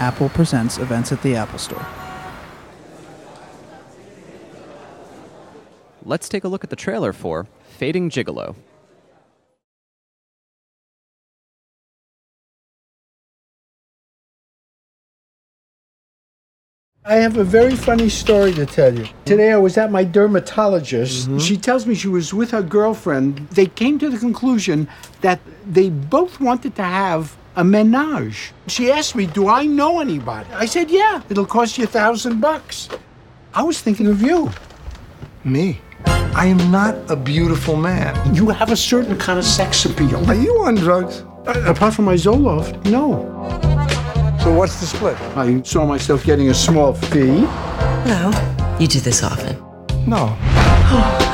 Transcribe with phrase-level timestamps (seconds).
[0.00, 1.86] Apple Presents events at the Apple Store.
[6.06, 8.56] Let's take a look at the trailer for Fading Gigolo.
[17.04, 19.06] I have a very funny story to tell you.
[19.26, 21.28] Today I was at my dermatologist.
[21.28, 21.38] Mm-hmm.
[21.38, 23.48] She tells me she was with her girlfriend.
[23.50, 24.88] They came to the conclusion
[25.20, 28.52] that they both wanted to have a menage.
[28.66, 30.48] She asked me, Do I know anybody?
[30.52, 32.88] I said, Yeah, it'll cost you a thousand bucks.
[33.54, 34.50] I was thinking of you.
[35.44, 35.80] Me?
[36.06, 38.34] I am not a beautiful man.
[38.34, 40.24] You have a certain kind of sex appeal.
[40.30, 41.24] Are you on drugs?
[41.46, 43.26] Uh, apart from my Zoloft, no.
[44.42, 45.16] So what's the split?
[45.36, 47.42] I saw myself getting a small fee.
[48.06, 48.30] No.
[48.78, 49.56] You do this often.
[50.06, 50.36] No.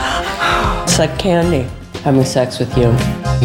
[0.82, 1.68] It's like candy.
[2.04, 2.96] Having sex with you.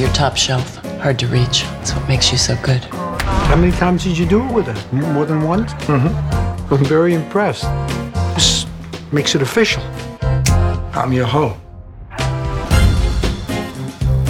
[0.02, 0.81] You're top shelf.
[1.02, 1.64] Hard to reach.
[1.64, 2.84] That's what makes you so good.
[2.84, 4.96] How many times did you do it with her?
[5.14, 5.74] More than once?
[5.86, 6.74] Mm-hmm.
[6.74, 7.64] I'm very impressed.
[8.36, 8.68] This
[9.12, 9.82] makes it official.
[10.94, 11.58] I'm your hoe.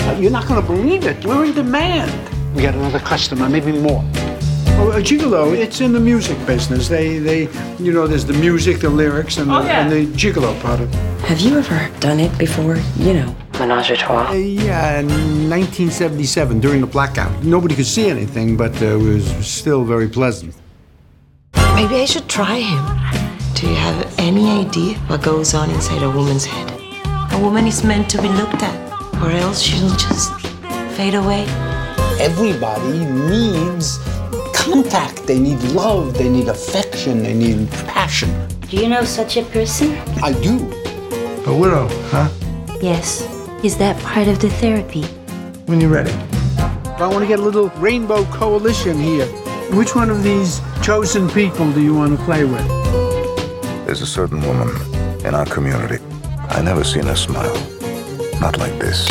[0.08, 1.26] Uh, You're not going to believe it.
[1.26, 2.12] We're in demand.
[2.56, 4.02] We got another customer, maybe more.
[4.80, 6.88] Oh, a gigolo, it's in the music business.
[6.88, 10.80] They, they, you know, there's the music, the lyrics, and the, and the gigolo part
[10.80, 10.98] of it.
[11.26, 12.78] Have you ever done it before?
[12.98, 14.30] You know, menage a trois.
[14.30, 15.08] Uh, yeah, in
[15.50, 17.32] 1977, during the blackout.
[17.44, 20.56] Nobody could see anything, but uh, it was still very pleasant.
[21.76, 22.84] Maybe I should try him.
[23.56, 26.68] Do you have any idea what goes on inside a woman's head?
[27.34, 28.78] A woman is meant to be looked at,
[29.22, 30.32] or else she'll just
[30.98, 31.46] fade away.
[32.20, 34.00] Everybody needs
[34.54, 35.28] contact.
[35.28, 36.16] They need love.
[36.16, 37.24] They need affection.
[37.24, 38.30] They need passion.
[38.70, 39.96] Do you know such a person?
[40.24, 40.56] I do.
[41.46, 42.30] A widow, huh?
[42.82, 43.31] Yes.
[43.64, 45.04] Is that part of the therapy?
[45.68, 46.12] When you're ready.
[46.98, 49.28] I want to get a little rainbow coalition here.
[49.78, 52.68] Which one of these chosen people do you want to play with?
[53.86, 54.70] There's a certain woman
[55.24, 56.04] in our community.
[56.50, 57.54] I never seen her smile.
[58.40, 59.06] Not like this.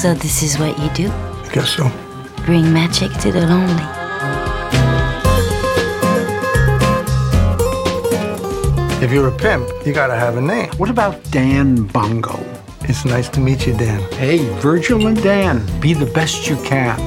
[0.00, 1.10] So this is what you do?
[1.10, 1.90] I guess so.
[2.44, 3.82] Bring magic to the lonely.
[9.02, 10.70] If you're a pimp, you gotta have a name.
[10.76, 12.38] What about Dan Bongo?
[12.82, 13.98] It's nice to meet you, Dan.
[14.12, 16.98] Hey, Virgil and Dan, be the best you can.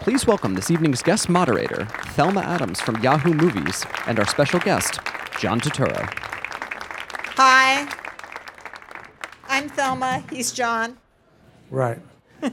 [0.00, 1.84] Please welcome this evening's guest moderator,
[2.16, 4.98] Thelma Adams from Yahoo Movies, and our special guest,
[5.38, 6.12] John Turturro.
[7.36, 7.88] Hi.
[9.48, 10.24] I'm Thelma.
[10.28, 10.98] He's John.
[11.70, 11.98] Right.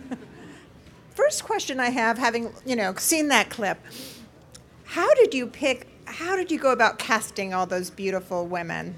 [1.11, 3.79] First question I have, having you know seen that clip,
[4.85, 5.87] how did you pick?
[6.05, 8.95] How did you go about casting all those beautiful women?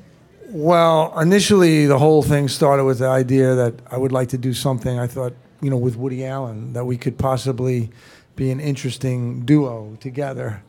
[0.47, 4.53] Well, initially, the whole thing started with the idea that I would like to do
[4.53, 4.99] something.
[4.99, 7.89] I thought, you know, with Woody Allen, that we could possibly
[8.35, 10.63] be an interesting duo together.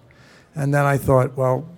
[0.54, 1.68] And then I thought, well,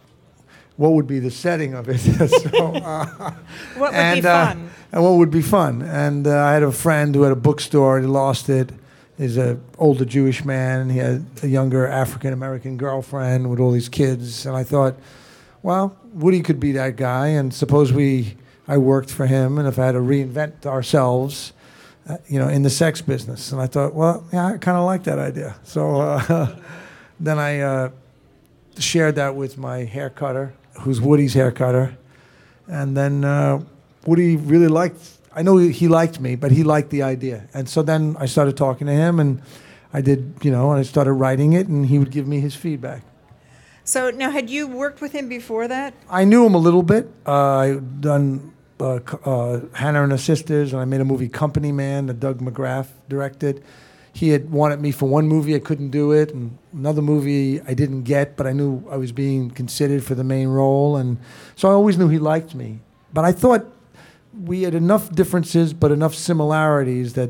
[0.77, 1.99] what would be the setting of it?
[2.29, 3.07] so, uh,
[3.77, 4.71] What would and, be uh, fun?
[4.93, 5.83] and what would be fun?
[5.83, 8.01] And uh, I had a friend who had a bookstore.
[8.01, 8.71] He lost it.
[9.17, 10.91] He's an older Jewish man.
[10.91, 14.45] He had a younger African American girlfriend with all these kids.
[14.45, 14.95] And I thought,
[15.63, 17.29] well, Woody could be that guy.
[17.29, 18.37] And suppose we,
[18.69, 21.53] I worked for him, and if I had to reinvent ourselves,
[22.09, 23.53] uh, you know, in the sex business.
[23.53, 25.57] And I thought, well, yeah, I kind of like that idea.
[25.65, 26.57] So uh,
[27.21, 27.91] then I uh,
[28.79, 31.97] shared that with my hair cutter, who's Woody's hair cutter.
[32.69, 33.63] And then uh,
[34.07, 35.01] Woody really liked,
[35.33, 37.49] I know he liked me, but he liked the idea.
[37.55, 39.43] And so then I started talking to him, and
[39.93, 42.55] I did, you know, and I started writing it, and he would give me his
[42.55, 43.03] feedback.
[43.85, 45.95] So now, had you worked with him before that?
[46.11, 47.09] I knew him a little bit.
[47.25, 51.71] Uh, I done uh, uh, Hannah and her sisters, and I made a movie Company
[51.71, 53.63] Man that Doug McGrath directed.
[54.16, 57.75] He had wanted me for one movie, I couldn't do it, and another movie I
[57.75, 61.18] didn't get, but I knew I was being considered for the main role, and
[61.54, 62.80] so I always knew he liked me.
[63.13, 63.66] But I thought
[64.33, 67.28] we had enough differences, but enough similarities that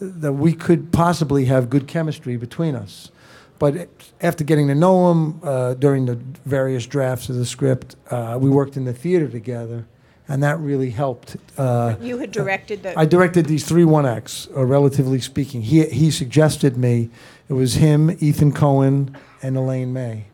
[0.00, 3.10] that we could possibly have good chemistry between us.
[3.58, 3.88] But
[4.22, 8.48] after getting to know him uh, during the various drafts of the script, uh, we
[8.48, 9.86] worked in the theater together,
[10.32, 11.36] and that really helped.
[11.58, 12.98] Uh, You had directed the.
[12.98, 15.60] I directed these three one acts, uh, relatively speaking.
[15.60, 17.10] He he suggested me.
[17.50, 20.24] It was him, Ethan Coen, and Elaine May,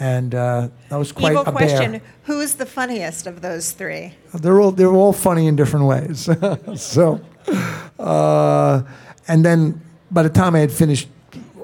[0.00, 2.00] and uh, that was quite Evil a question: bear.
[2.24, 4.14] Who is the funniest of those three?
[4.34, 6.28] They're all they're all funny in different ways.
[6.74, 7.20] so,
[8.00, 8.82] uh,
[9.28, 9.80] and then
[10.10, 11.08] by the time I had finished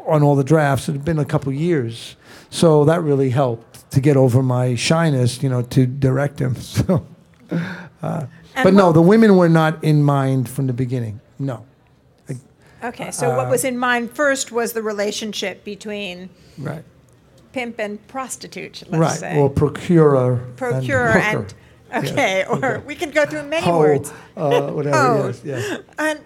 [0.07, 2.15] on all the drafts, it had been a couple years,
[2.51, 6.55] so that really helped to get over my shyness, you know, to direct him.
[6.71, 7.05] So,
[8.03, 8.27] uh,
[8.63, 11.21] but no, the women were not in mind from the beginning.
[11.39, 11.65] No,
[12.83, 16.83] Okay, so what was in mind first was the relationship between right,
[17.53, 19.37] pimp and prostitute, let's right, say.
[19.39, 21.55] or procurer, Procurer and,
[21.93, 22.09] hooker.
[22.13, 24.11] okay, or we can go through many Hoe, words.
[24.35, 24.97] uh, whatever.
[24.97, 25.27] Oh.
[25.27, 25.81] Yes, yes.
[25.99, 26.21] And,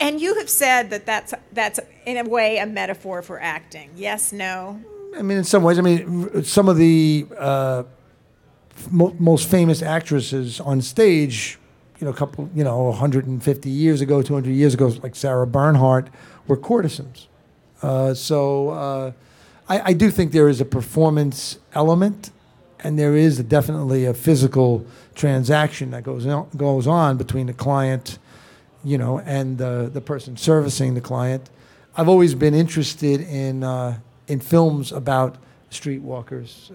[0.00, 3.90] and you have said that that's, that's in a way a metaphor for acting.
[3.94, 4.80] Yes, no?
[5.16, 7.84] I mean, in some ways, I mean, r- some of the uh,
[8.90, 11.58] mo- most famous actresses on stage,
[12.00, 16.08] you know, a couple, you know, 150 years ago, 200 years ago, like Sarah Bernhardt,
[16.46, 17.28] were courtesans.
[17.82, 19.12] Uh, so uh,
[19.68, 22.30] I, I do think there is a performance element,
[22.80, 28.18] and there is definitely a physical transaction that goes on, goes on between the client,
[28.84, 31.50] you know, and uh, the person servicing the client.
[31.96, 33.98] I've always been interested in uh,
[34.28, 35.36] in films about
[35.70, 36.70] streetwalkers.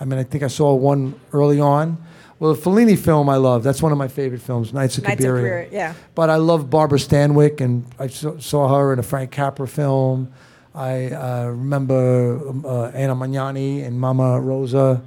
[0.00, 1.98] I mean, I think I saw one early on.
[2.38, 3.62] Well, the Fellini film I love.
[3.62, 5.70] That's one of my favorite films, Nights of Nights Cabiria.
[5.70, 5.94] Yeah.
[6.14, 10.32] But I love Barbara Stanwyck, and I saw, her in a Frank Capra film.
[10.74, 15.00] I uh, remember um, uh, Anna Magnani and Mamma Roma.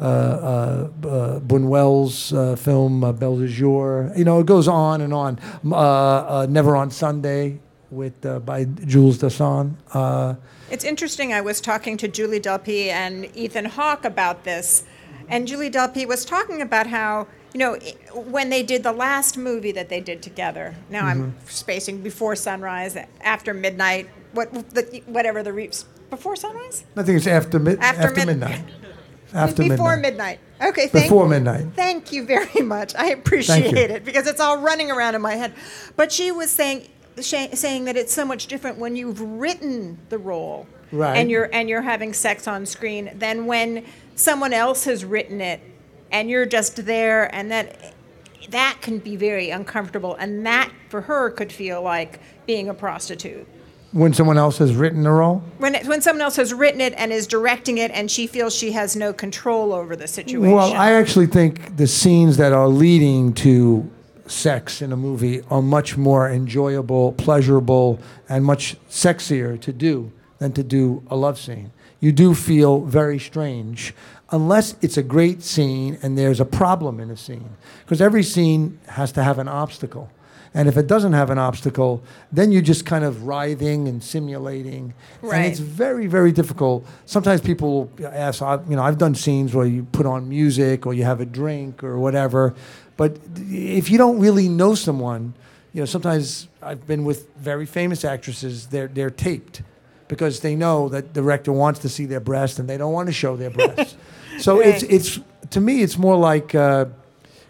[0.00, 4.10] Uh, uh, uh, Buñuel's uh, film uh, Belle de Jour.
[4.16, 5.38] You know, it goes on and on.
[5.64, 7.60] Uh, uh, Never on Sunday
[7.92, 9.74] with uh, by Jules Dassin.
[9.92, 10.34] Uh,
[10.70, 11.32] It's interesting.
[11.32, 14.84] I was talking to Julie Delpy and Ethan Hawke about this,
[15.28, 17.76] and Julie Delpy was talking about how you know
[18.14, 20.74] when they did the last movie that they did together.
[20.90, 21.46] Now I'm Mm-hmm.
[21.48, 25.70] spacing before sunrise, after midnight, what the, whatever the re-
[26.10, 28.64] before sunrise, I think it's after mid- After after, mid- midnight.
[29.34, 30.40] After before midnight.
[30.60, 30.68] midnight.
[30.72, 31.64] Okay, thank Before midnight.
[31.74, 32.94] Thank you very much.
[32.94, 35.54] I appreciate it because it's all running around in my head.
[35.96, 36.88] But she was saying
[37.20, 41.16] sha- saying that it's so much different when you've written the role Right.
[41.16, 45.60] and you're and you're having sex on screen than when someone else has written it
[46.10, 47.94] and you're just there and that
[48.50, 53.46] that can be very uncomfortable and that for her could feel like being a prostitute.
[53.92, 55.42] When someone else has written the role.
[55.58, 58.54] When, it, when someone else has written it and is directing it and she feels
[58.54, 60.50] she has no control over the situation.
[60.50, 63.88] Well, I actually think the scenes that are leading to
[64.26, 70.52] sex in a movie are much more enjoyable, pleasurable, and much sexier to do than
[70.52, 71.72] to do a love scene.
[72.00, 73.94] You do feel very strange
[74.30, 77.50] unless it's a great scene and there's a problem in a scene.
[77.84, 80.10] Because every scene has to have an obstacle.
[80.54, 84.92] And if it doesn't have an obstacle, then you're just kind of writhing and simulating.
[85.22, 86.86] And it's very, very difficult.
[87.06, 91.04] Sometimes people ask, you know, I've done scenes where you put on music or you
[91.04, 92.54] have a drink or whatever.
[93.02, 93.16] But
[93.48, 95.34] if you don't really know someone,
[95.72, 99.62] you know, sometimes I've been with very famous actresses, they're, they're taped
[100.06, 103.08] because they know that the director wants to see their breast and they don't want
[103.08, 103.96] to show their breasts.
[104.38, 104.92] so it's, Right.
[104.92, 105.18] it's,
[105.50, 106.84] to me, it's more like, uh,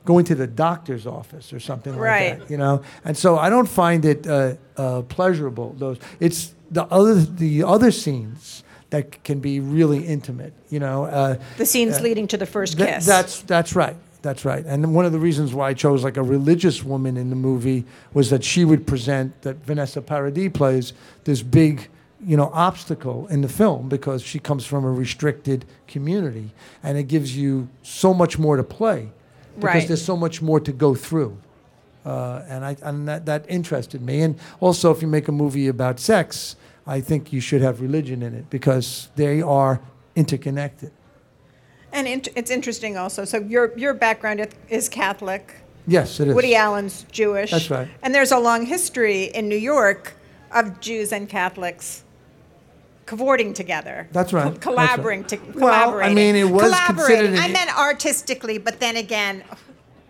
[0.06, 2.38] going to the doctor's office or something like Right.
[2.38, 2.80] that, you know.
[3.04, 5.74] And so I don't find it uh, uh, pleasurable.
[5.78, 11.04] Those it's the other the other scenes that can be really intimate, you know.
[11.04, 13.06] Uh, the scenes leading to the first Th- kiss.
[13.06, 13.96] That's that's right.
[14.22, 14.64] That's right.
[14.64, 17.84] And one of the reasons why I chose like a religious woman in the movie
[18.14, 20.92] was that she would present that Vanessa Paradis plays
[21.24, 21.88] this big,
[22.24, 26.52] you know, obstacle in the film because she comes from a restricted community,
[26.84, 29.10] and it gives you so much more to play
[29.56, 29.88] because Right.
[29.88, 31.36] there's so much more to go through.
[32.06, 34.22] Uh, and I and that, that interested me.
[34.22, 36.56] And also, if you make a movie about sex,
[36.86, 39.80] I think you should have religion in it because they are
[40.16, 40.90] interconnected.
[41.92, 43.24] And int- it's interesting also.
[43.24, 45.54] So your your background is Catholic.
[45.86, 46.34] Yes, it is.
[46.34, 47.50] Woody Allen's Jewish.
[47.50, 47.88] That's right.
[48.02, 50.14] And there's a long history in New York
[50.52, 52.04] of Jews and Catholics
[53.06, 54.08] cavorting together.
[54.12, 54.44] That's right.
[54.44, 55.22] Co- That's collaborating.
[55.22, 55.54] right.
[55.54, 59.42] To, Well, I mean, it was considered I an- meant artistically, but then again,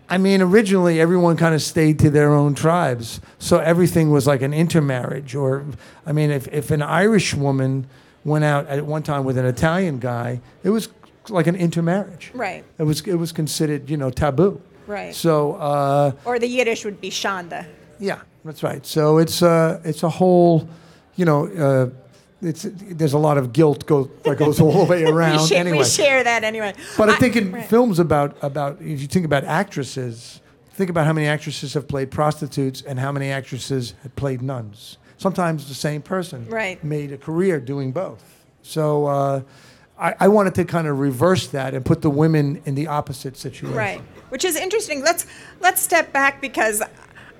[0.09, 4.41] I mean, originally everyone kind of stayed to their own tribes, so everything was like
[4.43, 5.33] an intermarriage.
[5.33, 5.65] Or,
[6.05, 7.87] I mean, if, if an Irish woman
[8.23, 10.87] went out at one time with an Italian guy, it was
[11.29, 12.31] like an intermarriage.
[12.33, 14.61] right, It was it was considered you know taboo.
[14.87, 15.13] right.
[15.15, 17.65] So uh, or the Yiddish would be shanda.
[17.99, 18.85] yeah, that's right.
[18.85, 20.67] So it's uh, it's a whole,
[21.15, 21.89] you know, uh,
[22.41, 22.65] it's
[22.99, 25.39] there's a lot of guilt go, that goes all the way around.
[25.41, 26.73] we, share, anyway, we share that anyway.
[26.97, 27.65] But I think in right.
[27.65, 30.41] films about about if you think about actresses,
[30.73, 34.97] think about how many actresses have played prostitutes and how many actresses have played nuns.
[35.17, 36.83] Sometimes the same person Right.
[36.83, 38.23] made a career doing both.
[38.61, 39.41] So uh,
[39.97, 43.37] I, I wanted to kind of reverse that and put the women in the opposite
[43.37, 43.75] situation.
[43.75, 45.01] Right, which is interesting.
[45.03, 45.25] Let's
[45.61, 46.81] let's step back because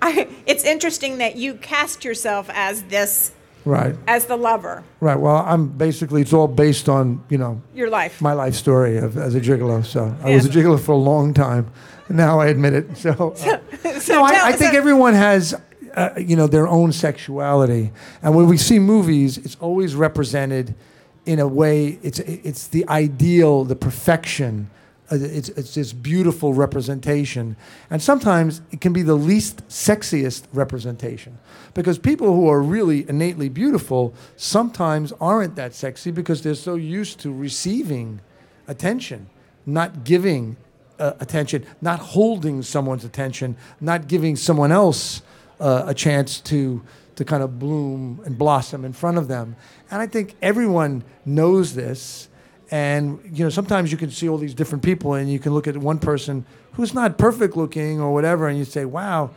[0.01, 3.31] I, it's interesting that you cast yourself as this
[3.65, 3.95] Right.
[4.07, 4.83] as the lover.
[5.00, 5.17] Right.
[5.17, 8.22] Well, I'm basically it's all based on you know Your life.
[8.22, 9.86] my life story of, as a gigolo.
[9.86, 10.55] So I was a Yeah.
[10.63, 11.72] gigolo for a long time.
[12.10, 12.98] Now I admit it.
[12.98, 15.55] So, uh, So no, I, I think so- everyone has
[15.95, 17.91] uh, you know their own sexuality,
[18.22, 20.75] and when we see movies, it's always represented
[21.25, 21.99] in a way.
[22.03, 24.69] It's it's the ideal, the perfection.
[25.11, 27.55] Uh, It's, it's this beautiful representation.
[27.89, 31.37] And sometimes it can be the least sexiest representation.
[31.73, 37.19] Because people who are really innately beautiful sometimes aren't that sexy because they're so used
[37.19, 38.21] to receiving
[38.67, 39.27] attention,
[39.65, 40.55] not giving
[40.99, 45.21] uh, attention, not holding someone's attention, not giving someone else
[45.59, 46.81] uh, a chance to
[47.15, 49.55] to kind of bloom and blossom in front of them.
[49.91, 52.29] And I think everyone knows this.
[52.72, 55.67] And you know, sometimes you can see all these different people, and you can look
[55.67, 59.29] at one person who's not perfect looking or whatever, and you say, "Wow,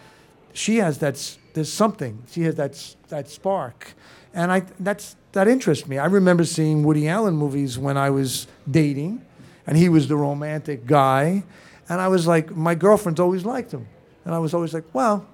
[0.54, 1.36] she has that.
[1.52, 2.22] There's something.
[2.30, 3.92] She has that that spark."
[4.32, 5.98] And I that's that interests me.
[5.98, 9.20] I remember seeing Woody Allen movies when I was dating,
[9.66, 11.44] and he was the romantic guy,
[11.90, 13.86] and I was like, my girlfriends always liked him,
[14.24, 15.26] and I was always like, well.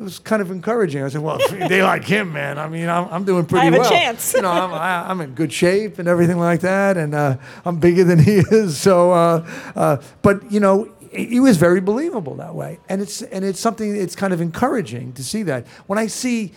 [0.00, 1.02] It was kind of encouraging.
[1.02, 2.58] I said, "Well, they like him, man.
[2.58, 3.90] I mean, I'm, I'm doing pretty I have a well.
[3.90, 4.32] chance.
[4.32, 7.78] You know, I'm, I, I'm in good shape and everything like that, and uh, I'm
[7.78, 8.78] bigger than he is.
[8.78, 13.44] So, uh, uh, but you know, he was very believable that way, and it's and
[13.44, 13.94] it's something.
[13.94, 15.66] It's kind of encouraging to see that.
[15.86, 16.52] When I see,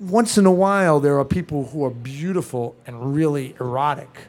[0.00, 4.26] once in a while, there are people who are beautiful and really erotic,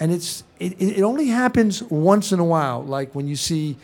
[0.00, 2.82] and it's it, it it only happens once in a while.
[2.82, 3.76] Like when you see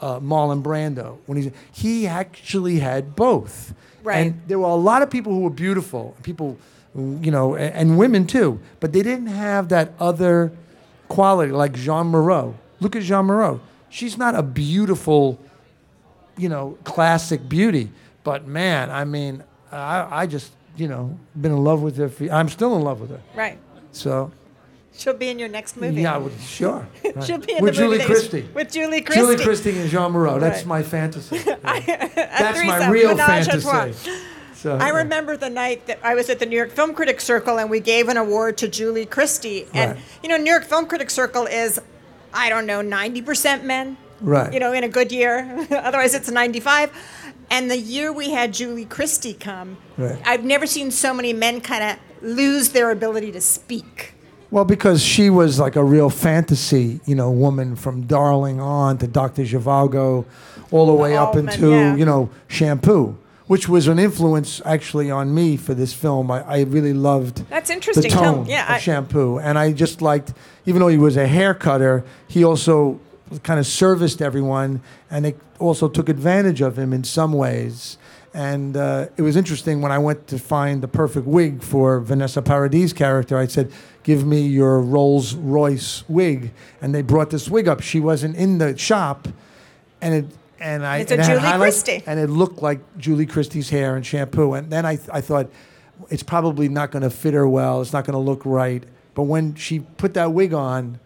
[0.00, 3.74] uh, Marlon Brando when he he actually had both.
[4.02, 4.26] Right.
[4.26, 6.58] And there were a lot of people who were beautiful, people,
[6.94, 10.52] you know, and, and women too, but they didn't have that other
[11.08, 12.54] quality like Jeanne Moreau.
[12.80, 13.60] Look at Jeanne Moreau.
[13.88, 15.38] She's not a beautiful,
[16.36, 17.90] you know, classic beauty,
[18.24, 22.08] but man, I mean, I, I just, you know, been in love with her.
[22.08, 23.22] For, I'm still in love with her.
[23.34, 23.58] Right.
[23.92, 24.32] So,
[24.96, 26.02] She'll be in your next movie.
[26.02, 26.86] yeah, well, sure.
[27.04, 27.24] right.
[27.24, 28.48] She'll be in with the movie Julie Christie.
[28.54, 29.20] With Julie Christie.
[29.22, 30.38] Julie Christie and Jeanne Moreau.
[30.38, 30.66] That's Right.
[30.66, 31.36] my fantasy.
[31.64, 34.10] A That's my real fantasy.
[34.54, 37.58] So, I remember the night that I was at the New York Film Critics Circle
[37.58, 39.66] and we gave an award to Julie Christie.
[39.74, 40.00] And, Right.
[40.22, 41.78] you know, New York Film Critics Circle is,
[42.32, 43.98] I don't know, 90% men.
[44.22, 44.54] Right.
[44.54, 45.66] You know, in a good year.
[45.70, 46.90] Otherwise, it's 95.
[47.50, 50.18] And the year we had Julie Christie come, Right.
[50.24, 54.14] I've never seen so many men kind of lose their ability to speak.
[54.54, 59.08] Well, because she was like a real fantasy, you know, woman from Darling on to
[59.08, 59.42] Dr.
[59.42, 60.26] Zhivago,
[60.70, 61.96] all the way up Altman, into, yeah.
[61.96, 63.18] you know, Shampoo,
[63.48, 66.30] which was an influence actually on me for this film.
[66.30, 68.08] I, I really loved That's the interesting.
[68.12, 69.40] Tell- tone yeah, of I- Shampoo.
[69.40, 70.32] And I just liked,
[70.66, 73.00] even though he was a hair cutter, he also
[73.42, 77.98] kind of serviced everyone and they also took advantage of him in some ways.
[78.32, 82.42] And uh, it was interesting when I went to find the perfect wig for Vanessa
[82.42, 83.38] Paradis' character.
[83.38, 83.72] I said,
[84.04, 87.80] "Give me your Rolls Royce wig," and they brought this wig up.
[87.80, 89.26] She wasn't in the shop,
[90.00, 90.26] and it
[90.60, 92.02] and I It's a and had Julie Christie.
[92.06, 94.54] and it looked like Julie Christie's hair and shampoo.
[94.54, 95.50] And then I I thought,
[96.10, 97.80] it's probably not going to fit her well.
[97.82, 98.84] It's not going to look right.
[99.14, 101.00] But when she put that wig on,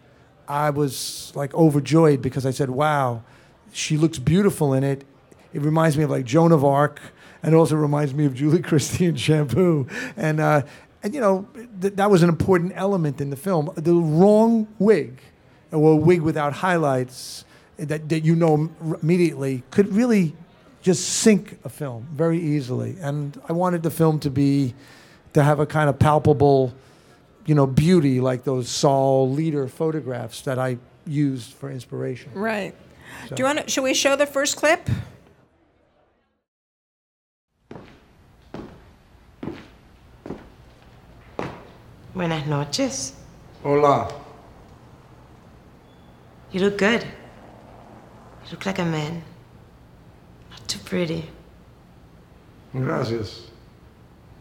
[0.47, 3.23] I was like overjoyed because I said, "Wow,
[3.71, 5.03] she looks beautiful in it."
[5.53, 6.99] It reminds me of like Joan of Arc,
[7.43, 9.87] and it also reminds me of Julie Christie and Shampoo.
[10.17, 10.61] And uh,
[11.03, 11.47] and you know
[11.81, 13.71] th- that was an important element in the film.
[13.75, 15.19] The wrong wig,
[15.71, 17.45] or a wig without highlights
[17.77, 18.69] eh, that that you know
[19.01, 20.35] immediately could really
[20.81, 22.95] just sink a film very easily.
[23.01, 24.73] And I wanted the film to be
[25.33, 26.73] to have a kind of palpable
[27.49, 30.77] you know, beauty like those Saul Leiter photographs that I
[31.07, 32.31] used for inspiration.
[32.35, 32.75] Right.
[33.27, 34.87] Do you want to, should we show the first clip?
[42.19, 43.13] Buenas noches.
[43.63, 44.09] Hola.
[46.51, 47.03] You look good.
[47.03, 49.23] You look like a man.
[50.51, 51.29] Not too pretty.
[52.73, 53.47] Gracias.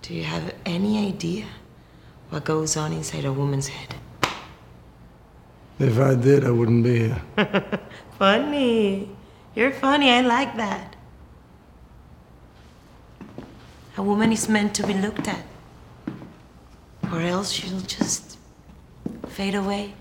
[0.02, 1.47] Do you have any idea
[2.30, 3.94] what goes on inside a woman's head?
[5.78, 7.23] If I did, I wouldn't be here.
[8.18, 9.08] Funny.
[9.54, 10.11] You're funny.
[10.11, 10.97] I like that.
[13.97, 15.44] A woman is meant to be looked at,
[17.12, 18.38] or else she'll just
[19.29, 19.95] fade away.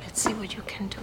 [0.00, 0.98] Let's see what you can do.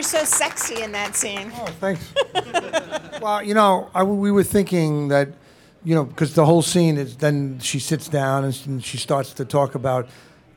[0.00, 1.52] So sexy in that scene.
[1.54, 2.14] Oh, thanks.
[3.20, 5.28] well, you know, I, we were thinking that,
[5.84, 9.34] you know, because the whole scene is then she sits down and, and she starts
[9.34, 10.08] to talk about.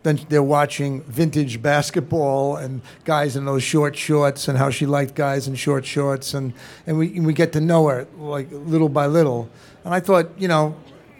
[0.04, 5.15] Then they're watching vintage basketball and guys in those short shorts and how she liked
[5.15, 6.54] guys in short shorts and,
[6.86, 9.50] and we and we get to know her like little by little.
[9.84, 10.75] And I thought, you know,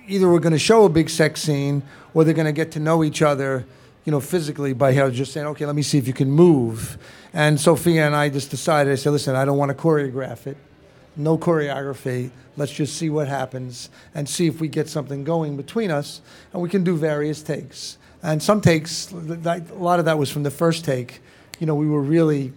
[0.08, 2.80] either we're going to show a big sex scene or they're going to get to
[2.80, 3.66] know each other,
[4.06, 6.98] you know, physically by just saying, okay, let me see if you can move.
[7.34, 10.58] And Sophia and I just decided, I said, listen, I don't want to choreograph it.
[11.16, 12.30] No choreography.
[12.56, 16.22] Let's just see what happens and see if we get something going between us.
[16.54, 17.98] And we can do various takes.
[18.22, 21.22] And some takes, a lot of that was from the first take.
[21.60, 22.54] You know, we were really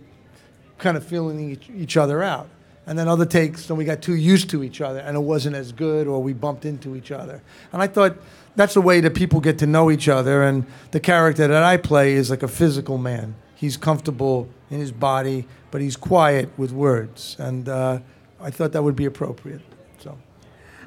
[0.78, 2.48] kind of feeling each other out.
[2.86, 5.56] And then other takes, then we got too used to each other and it wasn't
[5.56, 7.42] as good or we bumped into each other.
[7.72, 8.16] And I thought
[8.58, 10.42] that's the way that people get to know each other.
[10.42, 13.36] And the character that I play is like a physical man.
[13.54, 17.36] He's comfortable in his body, but he's quiet with words.
[17.38, 18.00] And uh,
[18.40, 19.60] I thought that would be appropriate.
[20.00, 20.18] So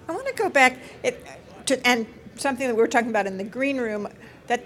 [0.09, 1.25] I want to go back it,
[1.67, 4.09] to, and something that we were talking about in the green room
[4.47, 4.65] that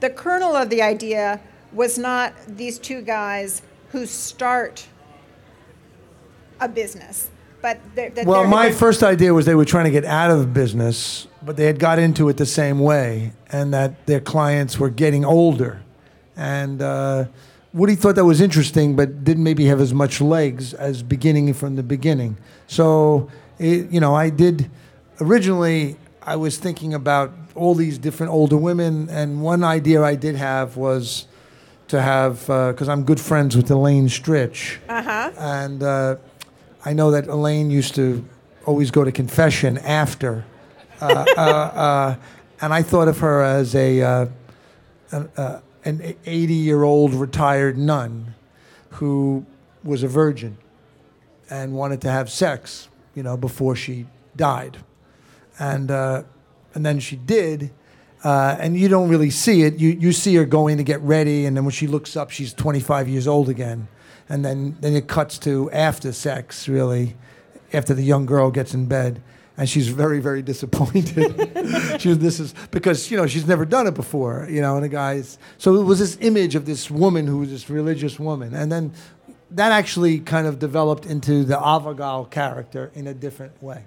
[0.00, 1.42] the kernel of the idea
[1.74, 4.88] was not these two guys who start
[6.60, 7.30] a business.
[7.60, 10.30] But they're, well, they're- my they're- first idea was they were trying to get out
[10.30, 14.78] of business, but they had got into it the same way, and that their clients
[14.78, 15.80] were getting older.
[16.36, 17.24] And uh,
[17.74, 21.74] Woody thought that was interesting, but didn't maybe have as much legs as beginning from
[21.76, 22.36] the beginning.
[22.68, 24.70] So, it, you know, I did
[25.20, 25.96] originally.
[26.22, 30.76] I was thinking about all these different older women, and one idea I did have
[30.76, 31.26] was
[31.88, 35.30] to have because I'm good friends with Elaine Stritch, Uh-huh.
[35.38, 36.16] and uh,
[36.84, 38.24] I know that Elaine used to
[38.64, 40.44] always go to confession after,
[41.00, 42.16] uh, uh, uh,
[42.60, 44.26] and I thought of her as a uh,
[45.10, 48.34] an, uh, 80 year old retired nun
[48.90, 49.46] who
[49.82, 50.58] was a virgin
[51.50, 54.76] and wanted to have sex, you know, before she died,
[55.58, 56.22] and uh,
[56.74, 57.70] and then she did.
[58.22, 59.78] And you don't really see it.
[59.78, 62.52] You, you see her going to get ready, and then when she looks up, she's
[62.52, 63.88] 25 years old again.
[64.28, 67.16] And then, then it cuts to after sex, really,
[67.72, 69.22] after the young girl gets in bed.
[69.56, 71.34] And she's very, very disappointed.
[72.00, 74.84] she was, this is because, you know, she's never done it before, you know, and
[74.84, 75.38] the guys.
[75.56, 78.54] So it was this image of this woman who was this religious woman.
[78.54, 78.92] And then
[79.50, 83.84] that actually kind of developed into the Avigal character in a different way.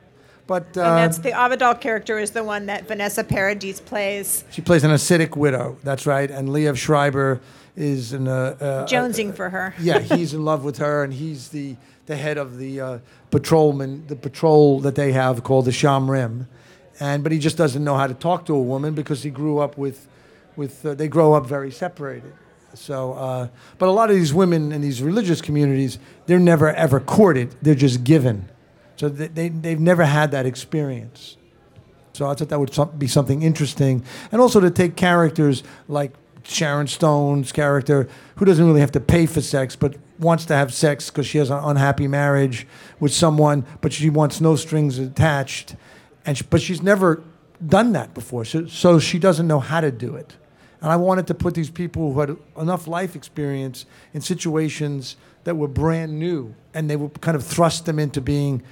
[0.47, 4.61] But uh, and that's the Avigal character is the one that Vanessa Paradis plays, she
[4.61, 5.77] plays an Hasidic widow.
[5.83, 6.29] That's right.
[6.29, 7.39] And Liev Schreiber
[7.75, 9.73] is in Uh, uh, jonesing for her.
[9.79, 11.75] yeah, he's in love with her, and he's the
[12.07, 12.97] the head of the uh,
[13.29, 16.47] patrolman, the patrol that they have called the Shomrim,
[16.99, 19.59] and but he just doesn't know how to talk to a woman because he grew
[19.59, 20.07] up with,
[20.55, 22.33] with uh, they grow up very separated.
[22.73, 26.99] So, uh, but a lot of these women in these religious communities, they're never ever
[26.99, 28.49] courted; they're just given.
[28.97, 31.37] So they, they they've never had that experience.
[32.13, 36.87] So I thought that would be something interesting, and also to take characters like Sharon
[36.87, 41.09] Stone's character, who doesn't really have to pay for sex, but wants to have sex
[41.09, 42.67] because she has an unhappy marriage
[42.99, 45.75] with someone, but she wants no strings attached,
[46.25, 47.23] and she, but she's never
[47.65, 50.35] done that before, so, so she doesn't know how to do it.
[50.81, 55.55] And I wanted to put these people who had enough life experience in situations that
[55.55, 58.63] were brand new, and they would kind of thrust them into being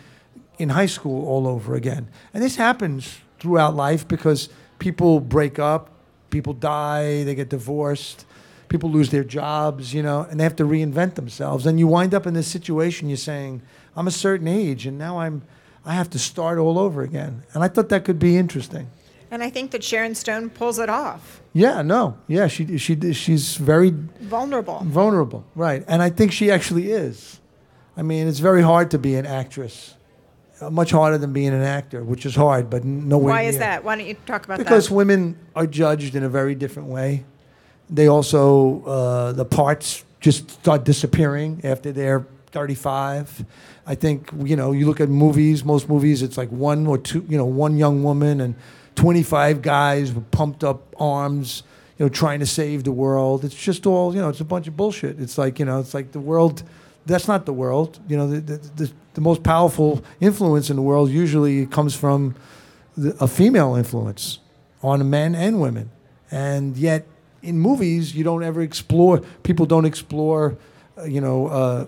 [0.58, 2.08] in high school all over again.
[2.34, 5.90] And this happens throughout life because people break up,
[6.30, 8.26] people die, they get divorced,
[8.68, 11.66] people lose their jobs, you know, and they have to reinvent themselves.
[11.66, 13.62] And you wind up in this situation you're saying,
[13.96, 15.42] I'm a certain age and now I'm
[15.86, 17.44] I have to start all over again.
[17.54, 18.88] And I thought that could be interesting.
[19.32, 21.42] And I think that Sharon Stone pulls it off.
[21.54, 22.18] Yeah, no.
[22.28, 24.80] Yeah, she she she's very Vulnerable.
[24.84, 25.84] vulnerable, right?
[25.88, 27.40] And I think she actually is.
[27.98, 29.96] I mean, it's very hard to be an actress.
[30.62, 33.84] Uh, much harder than being an actor, which is hard, but nowhere Why is that?
[33.84, 34.64] Why don't you talk about Because that?
[34.64, 37.24] Because women are judged in a very different way.
[37.90, 43.46] They also uh, the parts just start disappearing after they're 35.
[43.88, 45.64] I think you know you look at movies.
[45.64, 47.26] Most movies, it's like one or two.
[47.30, 48.56] You know, one young woman and
[48.96, 51.64] 25 guys with pumped up arms.
[51.98, 53.44] You know, trying to save the world.
[53.44, 54.30] It's just all you know.
[54.30, 55.20] It's a bunch of bullshit.
[55.20, 55.80] It's like you know.
[55.80, 56.64] It's like the world.
[57.10, 58.00] That's not the world.
[58.08, 62.36] You know, the the, the, the most powerful influence in the world usually comes from
[62.96, 64.40] the, a female influence
[64.82, 65.90] on men and women.
[66.32, 67.06] And yet,
[67.42, 69.20] in movies, you don't ever explore.
[69.44, 70.58] People don't explore,
[70.98, 71.86] uh, you know, uh,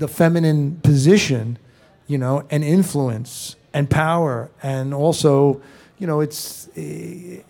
[0.00, 1.58] the feminine position,
[2.06, 5.60] you know, and influence and power, and also,
[5.98, 7.40] you know, it's eh,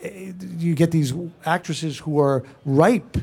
[0.58, 1.12] you get these
[1.44, 3.18] actresses who are ripe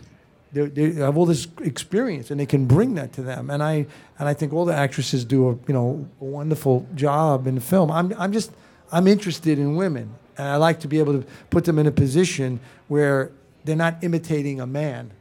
[0.54, 3.50] They, they have all this experience, and they can bring that to them.
[3.50, 3.86] And I
[4.20, 7.62] and I think all the actresses do a you know a wonderful job in the
[7.62, 7.90] film.
[7.92, 8.52] I'm I'm just
[8.92, 11.92] I'm interested in women, and I like to be able to put them in a
[11.92, 12.60] position
[12.90, 13.32] where
[13.64, 15.12] they're not imitating a man.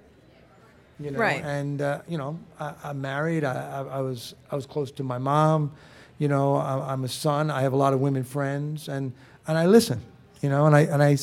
[0.98, 1.42] You know, Right.
[1.42, 3.44] and uh, you know, I, I'm married.
[3.44, 5.72] I, I, I was I was close to my mom.
[6.18, 7.50] You know, I, I'm a son.
[7.50, 9.12] I have a lot of women friends, and
[9.46, 10.00] and I listen.
[10.42, 11.16] You know, and I and I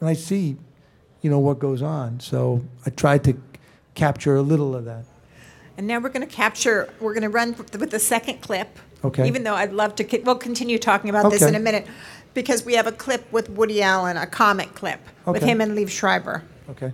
[0.00, 0.56] and I see,
[1.22, 2.20] you know, what goes on.
[2.20, 3.34] So I tried to
[3.94, 5.04] capture a little of that.
[5.78, 8.78] And now we're going to capture, we're going to run with the second clip.
[9.04, 9.26] Okay.
[9.26, 11.86] Even though I'd love to, we'll continue talking about this in a minute,
[12.34, 15.88] because we have a clip with Woody Allen, a comic clip with him and Liev
[15.88, 16.44] Schreiber.
[16.70, 16.92] Okay.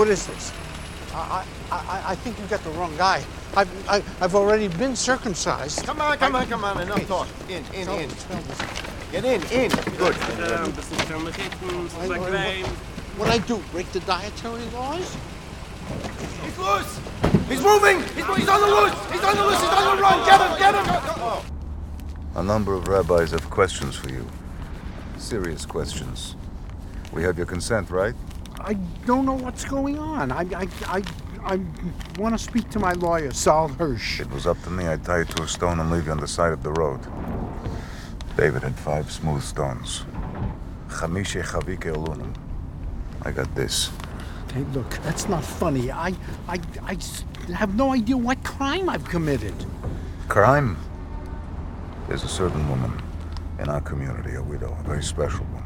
[0.00, 0.50] What is this?
[1.12, 3.22] I, I, I, I think you got the wrong guy.
[3.54, 5.84] I've, I, I've already been circumcised.
[5.84, 6.80] Come on, come on, come on.
[6.80, 7.28] Enough talk.
[7.50, 8.10] In, in, in.
[9.12, 9.70] Get in, in.
[9.98, 10.14] Good.
[13.18, 13.62] What I do?
[13.72, 15.18] Break the dietary laws?
[16.44, 16.98] He's loose.
[17.46, 18.00] He's moving.
[18.16, 19.12] He's, he's on the loose.
[19.12, 19.60] He's on the loose.
[19.60, 20.24] He's on the run.
[20.24, 21.52] Get him, get him.
[22.36, 24.26] A number of rabbis have questions for you.
[25.18, 26.36] Serious questions.
[27.12, 28.14] We have your consent, right?
[28.62, 28.74] I
[29.06, 30.30] don't know what's going on.
[30.30, 31.02] I, I, I,
[31.42, 31.60] I
[32.18, 34.20] want to speak to my lawyer, Saul Hirsch.
[34.20, 34.86] It was up to me.
[34.86, 37.00] I'd tie you to a stone and leave you on the side of the road.
[38.36, 40.04] David had five smooth stones.
[40.88, 42.34] Chamishe chavike elunum.
[43.22, 43.90] I got this.
[44.52, 45.90] Hey, look, that's not funny.
[45.90, 46.14] I,
[46.48, 46.98] I, I
[47.52, 49.54] have no idea what crime I've committed.
[50.28, 50.76] Crime?
[52.08, 53.00] There's a certain woman
[53.58, 55.59] in our community, a widow, a very special woman.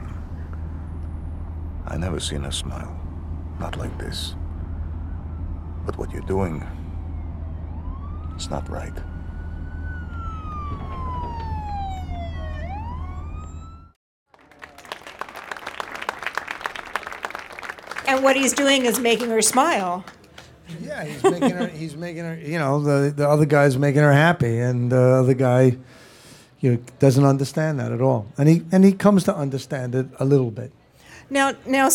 [1.86, 2.98] I never seen her smile.
[3.60, 4.34] Not like this.
[5.86, 6.66] But what you're doing,
[8.34, 8.92] it's not right.
[18.06, 20.04] And what he's doing is making her smile.
[20.80, 21.66] Yeah, he's making her.
[21.68, 22.36] He's making her.
[22.36, 25.76] You know, the the other guy's making her happy, and the other guy,
[26.60, 28.26] you know, doesn't understand that at all.
[28.38, 30.72] And he and he comes to understand it a little bit.
[31.30, 31.88] Now, now,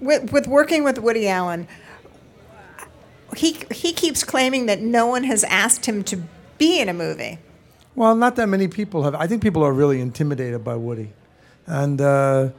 [0.00, 1.66] with, with working with Woody Allen,
[3.36, 6.22] he he keeps claiming that no one has asked him to
[6.58, 7.38] be in a movie.
[7.94, 9.14] Well, not that many people have.
[9.14, 11.12] I think people are really intimidated by Woody,
[11.66, 12.50] and uh,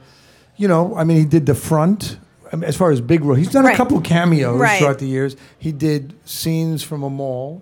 [0.58, 2.18] you know, I mean, he did the front.
[2.52, 3.74] I mean, as far as big role, he's done Right.
[3.74, 4.78] a couple cameos Right.
[4.80, 5.36] throughout the years.
[5.58, 7.62] He did scenes from a mall,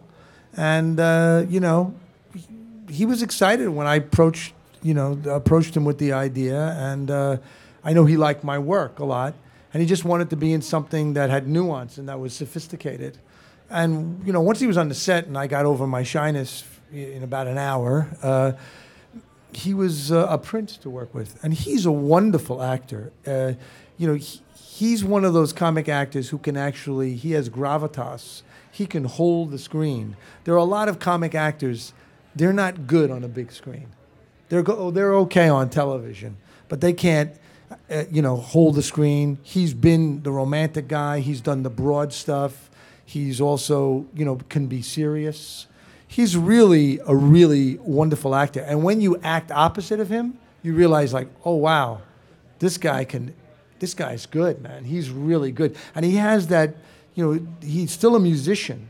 [0.56, 1.94] and uh, you know,
[2.34, 2.46] he,
[2.94, 7.38] he was excited when I approached, you know, approached him with the idea, and uh,
[7.84, 9.34] I know he liked my work a lot,
[9.74, 13.18] and he just wanted to be in something that had nuance and that was sophisticated.
[13.70, 16.64] And you know, once he was on the set, and I got over my shyness
[16.94, 18.08] in about an hour.
[18.22, 18.54] Uh,
[19.54, 23.12] he was uh, a prince to work with, and he's a wonderful actor.
[23.26, 23.54] Uh,
[23.98, 28.44] you know, he, he's one of those comic actors who can actually he has gravitas.
[28.72, 30.16] He can hold the screen.
[30.46, 31.94] There are a lot of comic actors;
[32.36, 33.88] they're not good on a big screen.
[34.50, 36.38] They're go- oh, they're okay on television,
[36.70, 37.34] but they can't.
[37.90, 39.38] Uh, you know, hold the screen.
[39.44, 41.20] He's been the romantic guy.
[41.20, 42.70] He's done the broad stuff.
[43.06, 45.68] He's also, you know, can be serious
[46.12, 48.60] he's really a really wonderful actor.
[48.60, 52.02] And when you act opposite of him, you realize like, oh wow,
[52.60, 53.34] this guy can,
[53.80, 54.84] this guy's good, man.
[54.84, 56.76] He's really good, and he has that,
[57.16, 58.90] you know, he's still a musician,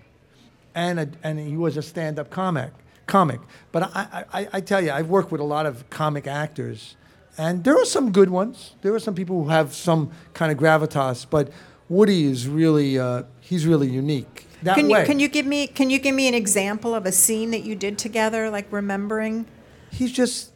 [0.74, 2.72] and a, and he was a stand-up comic.
[3.08, 3.42] Comic,
[3.72, 6.96] but I, I, I tell you, I've worked with a lot of comic actors,
[7.38, 8.76] and there are some good ones.
[8.82, 11.52] There are some people who have some kind of gravitas, but
[11.90, 14.48] Woody is really, uh, he's really unique.
[14.64, 15.06] That can way.
[15.06, 17.76] can you give me can you give me an example of a scene that you
[17.76, 19.48] did together, like remembering?
[19.92, 20.52] he's just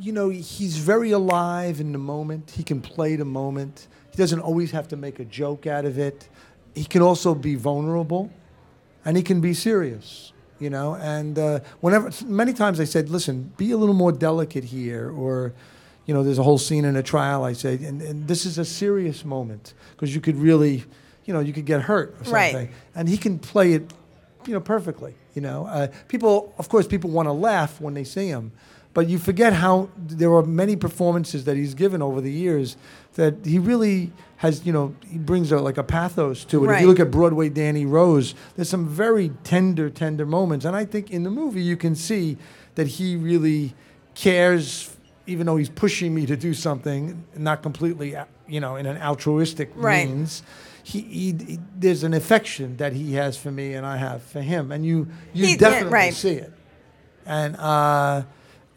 [0.00, 4.40] you know he's very alive in the moment he can play the moment he doesn't
[4.40, 6.28] always have to make a joke out of it
[6.74, 8.30] he can also be vulnerable
[9.04, 13.52] and he can be serious you know and uh, whenever many times i said listen
[13.56, 15.52] be a little more delicate here or
[16.06, 18.58] you know there's a whole scene in a trial i say and, and this is
[18.58, 20.84] a serious moment because you could really
[21.26, 22.52] you know you could get hurt or Right.
[22.52, 23.92] something and he can play it
[24.46, 28.04] you know perfectly you know uh, people of course people want to laugh when they
[28.04, 28.50] see him
[28.94, 32.76] but you forget how there are many performances that he's given over the years
[33.14, 36.80] that he really has you know he brings a, like a pathos to it if
[36.80, 41.10] you look at broadway danny rose there's some very tender tender moments and i think
[41.10, 42.36] in the movie you can see
[42.76, 43.74] that he really
[44.14, 44.94] cares
[45.26, 48.96] even though he's pushing me to do something, not completely, uh, you know, in an
[49.02, 50.08] altruistic Right.
[50.08, 50.42] means,
[50.82, 54.40] he, he, he- there's an affection that he has for me and I have for
[54.40, 56.14] him, and you you He- yeah, definitely right.
[56.14, 56.50] see it.
[57.26, 58.22] And uh,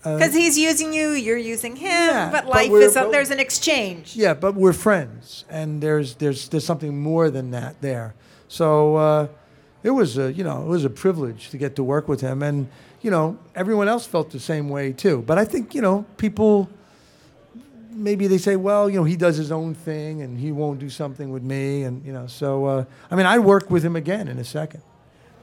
[0.03, 3.11] Because he's using you, you're using him, Yeah, but but life we're- is a, but-
[3.11, 4.15] there's an exchange.
[4.15, 8.15] yeah, but we're friends, and there's there's there's something more than that there.
[8.47, 9.27] So uh,
[9.83, 12.41] it was a you know it was a privilege to get to work with him,
[12.41, 12.67] and
[13.01, 15.23] you know everyone else felt the same way too.
[15.27, 16.67] But I think you know people
[17.93, 20.89] maybe they say, well, you know he does his own thing, and he won't do
[20.89, 24.27] something with me, and you know so uh, I mean I work with him again
[24.27, 24.81] in a second.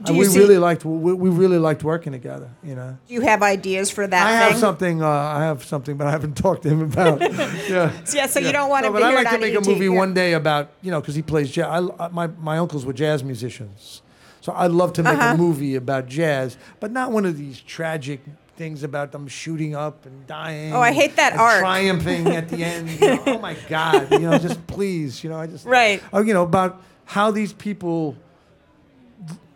[0.05, 2.49] Do And we see- really liked we, we really liked working together.
[2.63, 2.97] You know.
[3.09, 4.51] Do you have ideas for that I thing?
[4.53, 5.03] have something.
[5.03, 7.21] Uh, I have something, but I haven't talked to him about.
[7.69, 7.91] yeah.
[8.15, 9.91] Yeah, so you don't want No, to but I'd like to make a movie yeah.
[9.91, 11.67] one day about you know because he plays jazz.
[11.99, 14.03] I, I- my my uncles were jazz musicians,
[14.41, 15.35] so I'd love to make Uh-huh.
[15.35, 18.21] a movie about jazz, but not one of these tragic
[18.57, 20.73] things about them shooting up and dying.
[20.73, 21.61] Oh, I hate that arc.
[21.61, 22.91] Triumphing at the end.
[22.91, 24.11] you know, oh my God!
[24.13, 25.23] You know, just please.
[25.25, 26.03] You know, I just Right.
[26.13, 28.17] Oh, you know about how these people,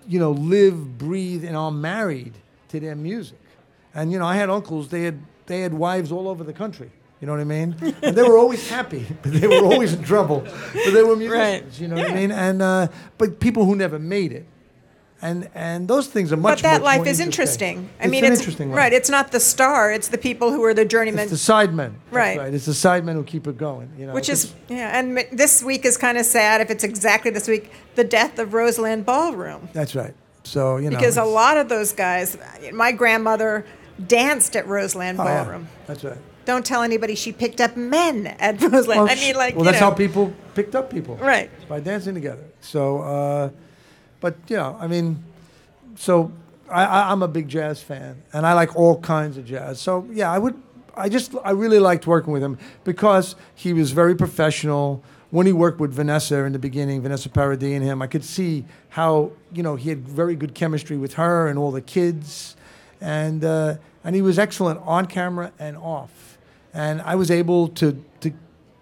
[0.09, 2.35] you know, live, breathe, and are married
[2.69, 3.39] to their music.
[3.95, 4.89] And you know, I had uncles.
[4.89, 6.91] They had they had wives all over the country.
[7.21, 7.77] You know what I mean?
[8.03, 10.41] And they were always happy, but they were always in trouble.
[10.41, 11.65] But they were musicians.
[11.65, 11.81] Right.
[11.81, 12.33] You know what I mean?
[12.33, 14.47] And uh, but people who never made it,
[15.23, 16.59] and and those things are much.
[16.59, 17.89] But that much life is interesting.
[18.01, 18.79] I It's mean, an it's interesting life.
[18.79, 18.93] right.
[18.93, 21.29] It's not the star; it's the people who are the journeymen.
[21.29, 21.95] It's the sidemen.
[22.11, 22.37] Right.
[22.39, 22.53] right.
[22.53, 23.91] It's the sidemen who keep it going.
[23.97, 24.99] You know, which is yeah.
[24.99, 28.53] And this week is kind of sad if it's exactly this week, the death of
[28.53, 30.15] Roseland Ballroom, that's right.
[30.45, 32.37] So you know, because a lot of those guys.
[32.73, 33.65] My grandmother
[34.07, 35.69] danced at Roseland oh, yeah, Ballroom.
[35.87, 36.19] That's right.
[36.45, 39.09] Don't tell anybody she picked up men at Roseland.
[39.09, 39.91] I mean, like well, that's know.
[39.91, 41.51] how people picked up people, Right.
[41.69, 42.45] By dancing together.
[42.61, 43.51] So, uh,
[44.23, 45.23] but you know, I mean,
[45.97, 46.33] so
[46.71, 49.79] I, I'm a big jazz fan, and I like all kinds of jazz.
[49.79, 50.55] So yeah, I would.
[50.97, 55.03] I just I really liked working with him because he was very professional.
[55.31, 58.65] When he worked with Vanessa in the beginning, Vanessa Paradis and him, I could see
[58.91, 62.57] how you know he had very good chemistry with her and all the kids,
[63.01, 66.39] and uh, and he was excellent on camera and off.
[66.73, 68.33] And I was able to to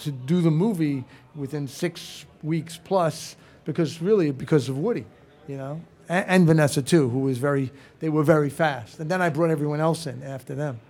[0.01, 5.07] to do the movie within six weeks plus because really because of Woody,
[5.47, 9.01] you know, and, and Vanessa too, who was very they were very fast.
[9.01, 10.81] And then I brought everyone else in after them.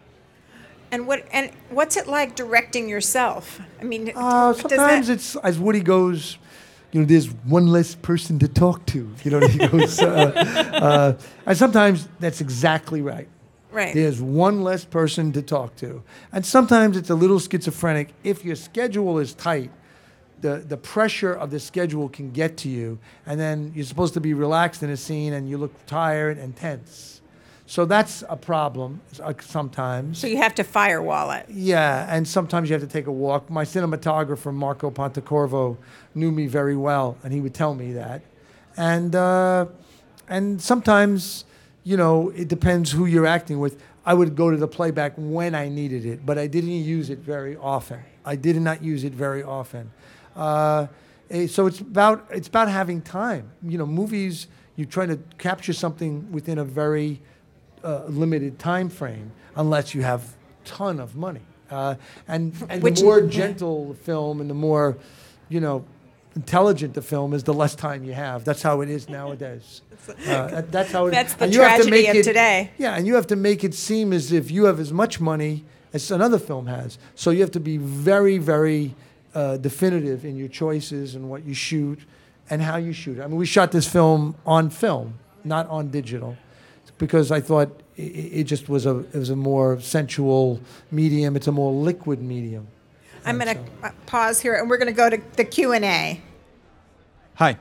[0.92, 3.60] And what and what's it like directing yourself?
[3.80, 6.38] I mean, Uh, sometimes that- it's as Woody goes.
[6.92, 9.08] You know, there's one less person to talk to.
[9.22, 10.32] You know, he goes, uh,
[10.74, 13.28] uh, and sometimes that's exactly right.
[13.70, 13.94] right.
[13.94, 16.02] There's one less person to talk to.
[16.32, 18.12] And sometimes it's a little schizophrenic.
[18.24, 19.70] If your schedule is tight,
[20.40, 22.98] the, the pressure of the schedule can get to you.
[23.26, 26.56] And then you're supposed to be relaxed in a scene and you look tired and
[26.56, 27.20] tense.
[27.66, 30.18] So that's a problem uh, sometimes.
[30.18, 31.46] So you have to firewall it.
[31.48, 33.48] Yeah, and sometimes you have to take a walk.
[33.48, 35.76] My cinematographer, Marco Pontecorvo,
[36.16, 38.22] knew me very well, and he would tell me that.
[38.76, 39.66] And, uh,
[40.28, 41.44] and sometimes,
[41.84, 43.80] you know, it depends who you're acting with.
[44.04, 47.18] I would go to the playback when I needed it, but I didn't use it
[47.18, 48.00] very often.
[48.24, 49.92] I did not use it very often.
[50.40, 50.86] Uh,
[51.30, 53.50] eh, so it's about, it's about having time.
[53.62, 57.20] You know, movies, you're trying to capture something within a very
[57.84, 60.22] uh, limited time frame unless you have
[60.64, 61.42] ton of money.
[61.70, 61.94] Uh,
[62.26, 64.96] and and Which- the more gentle the film and the more,
[65.48, 65.84] you know,
[66.34, 68.44] intelligent the film is, the less time you have.
[68.44, 69.82] That's how it is nowadays.
[70.26, 72.70] Uh, that's how it That's the and you have to tragedy make of it- today.
[72.78, 75.62] Yeah, and you have to make it seem as if you have as much money
[75.92, 76.98] as another film has.
[77.14, 78.94] So you have to be very, very
[79.34, 82.00] uh, definitive in your choices and what you shoot
[82.48, 83.20] and how you shoot.
[83.20, 85.14] I mean, we shot this film on film,
[85.44, 86.36] not on digital,
[86.98, 91.36] because I thought i- i- it just was a it was a more sensual medium.
[91.36, 92.66] It's a more liquid medium.
[93.24, 96.20] I'm going to pause here, and we're going to go to the Q and A.
[97.34, 97.58] Hi.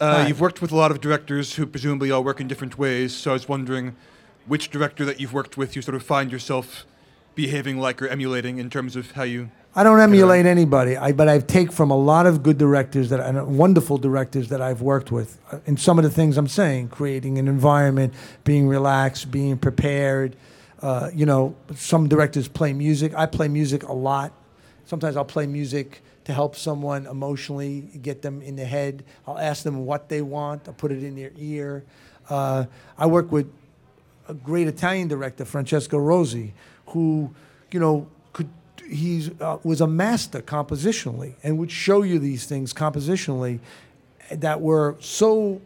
[0.00, 0.26] Uh, Hi.
[0.26, 3.30] You've worked with a lot of directors who presumably all work in different ways, so
[3.30, 3.94] I was wondering
[4.46, 6.84] which director that you've worked with you sort of find yourself
[7.36, 9.50] behaving like or emulating in terms of how you.
[9.76, 13.20] I don't emulate anybody, I, but I take from a lot of good directors that
[13.20, 15.38] and wonderful directors that I've worked with.
[15.52, 20.34] Uh, In some of the things I'm saying, creating an environment, being relaxed, being prepared.
[20.80, 23.14] Uh, you know, some directors play music.
[23.14, 24.32] I play music a lot.
[24.86, 29.04] Sometimes I'll play music to help someone emotionally, get them in the head.
[29.26, 30.68] I'll ask them what they want.
[30.68, 31.84] I'll put it in their ear.
[32.30, 32.64] Uh,
[32.96, 33.52] I work with
[34.28, 36.52] a great Italian director, Francesco Rosi,
[36.96, 37.30] who,
[37.72, 38.48] you know, could
[38.88, 43.58] he uh, was a master compositionally and would show you these things compositionally
[44.30, 45.60] that were so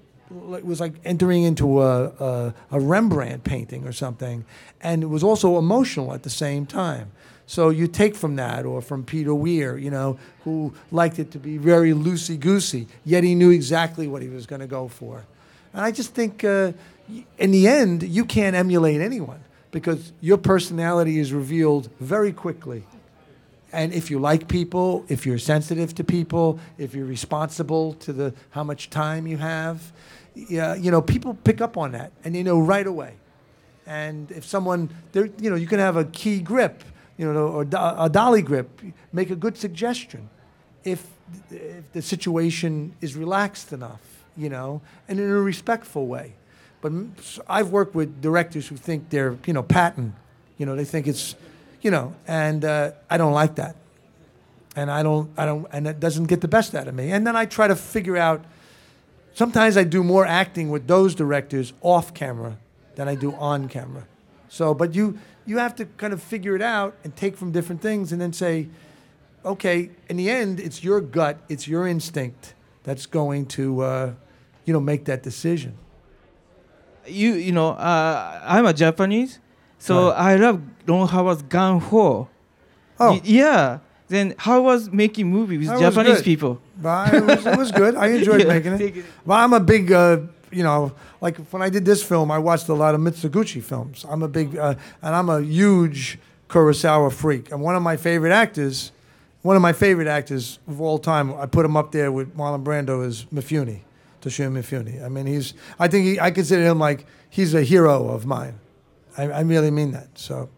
[0.55, 4.45] it was like entering into a, a, a Rembrandt painting or something,
[4.81, 7.13] and it was also emotional at the same time.
[7.47, 11.39] So you take from that, or from Peter Weir, you know, who liked it to
[11.39, 15.25] be very loosey goosey, yet he knew exactly what he was going to go for.
[15.73, 16.73] And I just think, uh,
[17.39, 22.85] in the end, you can't emulate anyone because your personality is revealed very quickly.
[23.73, 28.35] And if you like people, if you're sensitive to people, if you're responsible to the
[28.51, 29.93] how much time you have,
[30.35, 33.15] yeah, you know, people pick up on that and they know right away.
[33.87, 36.83] And if someone, there, you know, you can have a key grip,
[37.17, 38.81] you know, or a dolly grip,
[39.13, 40.31] make a good suggestion.
[40.85, 41.07] If,
[41.51, 44.01] if the situation is relaxed enough,
[44.37, 46.35] you know, and in a respectful way.
[46.81, 46.93] But
[47.49, 50.15] I've worked with directors who think they're, you know, Patton.
[50.57, 51.35] You know, they think it's,
[51.83, 53.77] you know, and uh, I don't like that.
[54.77, 57.11] And I don't, I don't, and it doesn't get the best out of me.
[57.11, 58.45] And then I try to figure out.
[59.33, 62.59] Sometimes I do more acting with those directors off camera
[62.97, 64.05] than I do on camera.
[64.49, 67.81] So, but you, you have to kind of figure it out and take from different
[67.81, 68.69] things, and then say,
[69.45, 74.13] okay, in the end, it's your gut, it's your instinct that's going to, uh,
[74.65, 75.77] you know, make that decision.
[77.07, 79.39] You you know, uh, I'm a Japanese,
[79.79, 82.29] so I love Ron Howard's Gung Ho.
[82.99, 83.11] Oh.
[83.13, 83.79] Y- yeah.
[84.09, 86.61] Then how was making movie with That Japanese people?
[86.83, 87.95] But it was, it was good.
[87.95, 89.05] I enjoyed Yeah, making it.
[89.25, 92.69] Well, I'm a big, uh, you know, like when I did this film, I watched
[92.69, 94.05] a lot of Mizoguchi films.
[94.09, 97.53] I'm a big, uh, and I'm a huge Kurosawa freak.
[97.53, 98.91] And one of my favorite actors,
[99.43, 102.65] one of my favorite actors of all time, I put him up there with Marlon
[102.65, 103.79] Brando, is Mifune,
[104.21, 105.05] Toshiro Mifune.
[105.05, 108.59] I mean, he's, I think he, I consider him like, he's a hero of mine.
[109.17, 110.19] I, I really mean that.
[110.19, 110.49] So.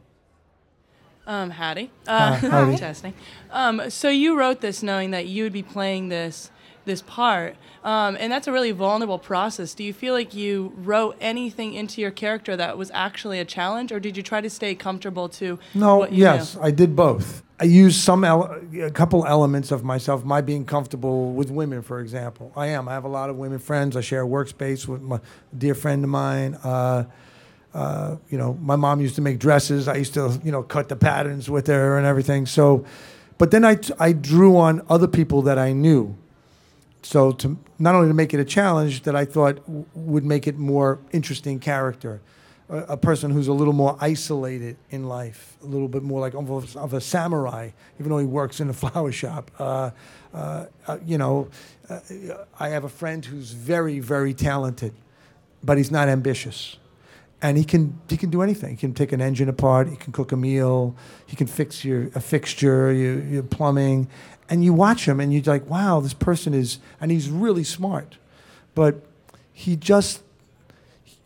[1.27, 1.91] Um, howdy.
[2.07, 2.77] Hi, Uh, howdy.
[2.77, 3.15] testing.
[3.51, 6.51] Um, so you wrote this knowing that you would be playing this
[6.85, 9.75] this part, um, and that's a really vulnerable process.
[9.75, 13.93] Do you feel like you wrote anything into your character that was actually a challenge,
[13.93, 17.43] or did you try to stay comfortable to No, yes, I did both.
[17.61, 22.01] I used some ele- a couple elements of myself, my being comfortable with women, for
[22.01, 22.51] example.
[22.57, 22.89] I am.
[22.89, 23.97] I have a lot of women friends.
[23.97, 25.21] I share a workspace with my
[25.57, 26.55] dear friend of mine.
[26.65, 27.05] Uh,
[27.73, 29.87] uh, you know, my mom used to make dresses.
[29.87, 32.47] I used to, you know, cut the patterns with her and everything.
[32.47, 32.85] So,
[33.39, 36.17] but then I, t- I drew on other people that I knew.
[37.03, 40.47] So to not only to make it a challenge that I thought w- would make
[40.47, 42.21] it more interesting character,
[42.69, 46.35] a, a person who's a little more isolated in life, a little bit more like
[46.35, 49.51] of a samurai, even though he works in a flower shop.
[49.59, 49.91] Uh,
[50.33, 51.49] uh, uh, you know,
[51.91, 52.01] uh,
[52.59, 54.95] I have a friend who's very, very talented,
[55.63, 56.77] but he's not ambitious.
[57.45, 58.71] And he can he can do anything.
[58.71, 59.89] He can take an engine apart.
[59.89, 60.95] He can cook a meal.
[61.27, 64.09] He can fix your a fixture, your, your plumbing,
[64.53, 68.19] and you watch him and you're like, wow, this person is, and he's really smart,
[68.75, 69.03] but
[69.51, 70.23] he just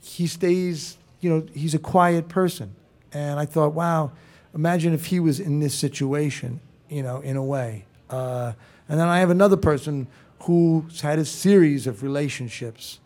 [0.01, 0.97] he stays.
[1.21, 2.77] You know, he's a quiet person.
[3.13, 4.13] And I thought, wow,
[4.55, 6.61] imagine if he was in this situation.
[6.89, 7.85] You know, in a way.
[8.09, 8.53] Uh,
[8.89, 10.07] and then I have another person
[10.43, 13.01] who's had a series of relationships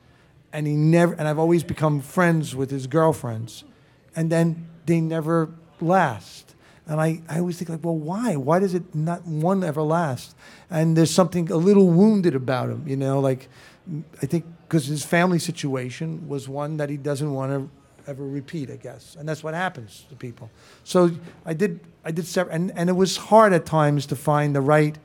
[0.52, 3.64] and he never and I've always become friends with his girlfriends,
[4.14, 5.48] and then they never
[5.80, 6.49] last.
[6.90, 8.34] And I, I always think like, well, why?
[8.34, 10.34] Why does it not one ever last?
[10.68, 13.20] And there's something a little wounded about him, you know.
[13.20, 13.48] Like,
[14.20, 18.70] I think because his family situation was one that he doesn't want to ever repeat,
[18.70, 20.50] I guess, and that's what happens to people.
[20.82, 21.12] So
[21.46, 24.60] I did, I did several, and and it was hard at times to find the
[24.60, 24.98] right,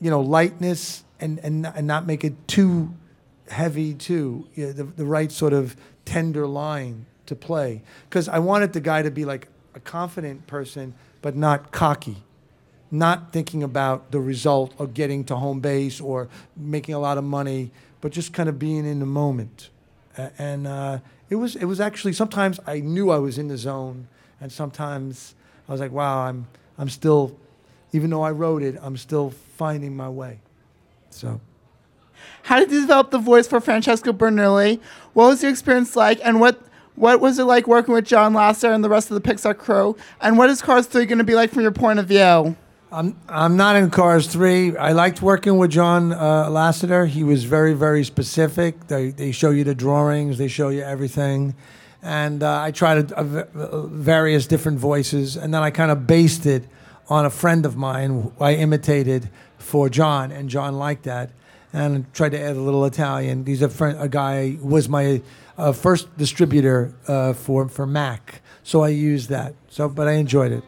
[0.00, 2.94] you know, lightness and and and not make it too
[3.50, 7.82] heavy too, you know, the, the right sort of tender line to play.
[8.08, 12.16] Because I wanted the guy to be like a confident person, but not cocky,
[12.90, 17.24] not thinking about the result of getting to home base or making a lot of
[17.24, 17.70] money,
[18.00, 19.68] but just kind of being in the moment.
[20.38, 20.98] And uh,
[21.28, 24.08] it was it was actually sometimes I knew I was in the zone,
[24.40, 25.34] and sometimes
[25.68, 26.46] I was like, wow, I'm
[26.78, 27.36] I'm still,
[27.92, 30.40] even though I wrote it, I'm still finding my way.
[31.10, 31.40] So.
[32.42, 34.80] How did you develop the voice for Francesco Bernoulli?
[35.12, 36.60] What was your experience like, and what
[36.96, 39.96] what was it like working with John Lasseter and the rest of the Pixar crew?
[40.20, 42.56] And what is Cars 3 going to be like from your point of view?
[42.92, 44.76] I'm I'm not in Cars three.
[44.76, 47.08] I liked working with John uh, Lasseter.
[47.08, 48.86] He was very very specific.
[48.86, 50.38] They they show you the drawings.
[50.38, 51.56] They show you everything,
[52.00, 56.06] and uh, I tried uh, v- uh, various different voices, and then I kind of
[56.06, 56.64] based it
[57.08, 61.30] on a friend of mine I imitated for John, and John liked that,
[61.72, 63.44] and tried to add a little Italian.
[63.46, 65.22] He's a friend, a guy was my
[65.58, 69.54] uh, first distributor uh, for for Mac, so I used that.
[69.68, 70.64] So, but I enjoyed it.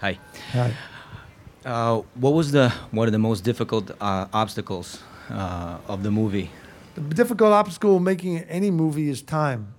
[0.00, 0.18] Hi.
[0.52, 0.72] Hi.
[1.64, 6.50] Uh, what was the one of the most difficult uh, obstacles uh, of the movie?
[6.98, 9.74] the difficult obstacle of making any movie is time.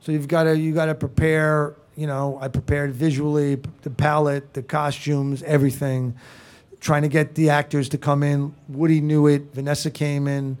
[0.00, 1.74] So you've got to you got to prepare.
[1.96, 6.16] You know, I prepared visually, the palette, the costumes, everything.
[6.84, 8.54] Trying to get the actors to come in.
[8.68, 9.54] Woody knew it.
[9.54, 10.58] Vanessa came in,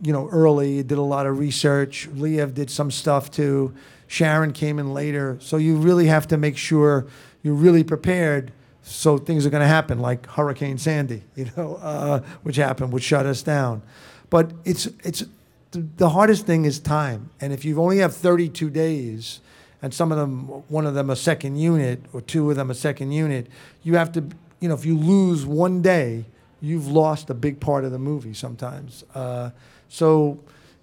[0.00, 0.82] you know, early.
[0.82, 2.08] Did a lot of research.
[2.14, 3.74] Liev did some stuff too.
[4.06, 5.36] Sharon came in later.
[5.38, 7.06] So you really have to make sure
[7.42, 8.52] you're really prepared.
[8.80, 13.04] So things are going to happen, like Hurricane Sandy, you know, uh, which happened, which
[13.04, 13.82] shut us down.
[14.30, 15.24] But it's it's
[15.72, 17.28] the hardest thing is time.
[17.38, 19.40] And if you only have 32 days,
[19.82, 22.74] and some of them, one of them a second unit, or two of them a
[22.74, 23.46] second unit,
[23.82, 24.24] you have to,
[24.60, 26.24] you know, if you lose one day,
[26.60, 29.04] you've lost a big part of the movie sometimes.
[29.14, 29.50] Uh,
[29.88, 30.38] so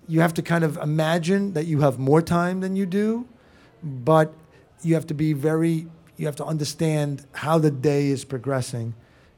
[0.07, 3.27] you have to kind of imagine that you have more time than you do,
[3.83, 4.33] but
[4.81, 8.93] you have to be very, you have to understand how the day is progressing.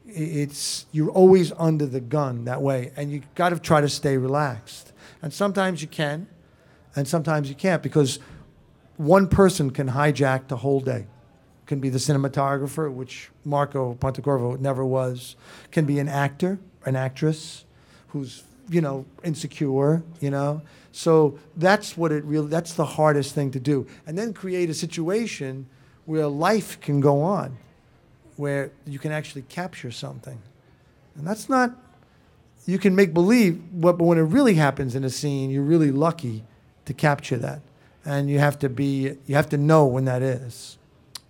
[0.08, 4.18] It's you're always under the gun that way, and you got to try to stay
[4.18, 4.92] relaxed.
[5.22, 6.28] And sometimes you can,
[6.96, 8.20] and sometimes you can't because
[8.98, 11.08] one person can hijack the whole day.
[11.66, 15.36] Can be the cinematographer, which Marco Pontecorvo never was.
[15.72, 17.66] Can be an actor, an actress,
[18.10, 20.04] who's you know insecure.
[20.20, 20.62] You know,
[20.92, 22.48] so that's what it really.
[22.48, 25.68] That's the hardest thing to do, and then create a situation
[26.06, 27.58] where life can go on,
[28.38, 30.40] where you can actually capture something,
[31.18, 31.76] and that's not.
[32.68, 35.92] You can make believe, but but when it really happens in a scene, you're really
[35.92, 36.44] lucky
[36.86, 37.62] to capture that,
[38.04, 39.18] and you have to be.
[39.26, 40.78] You have to know when that is.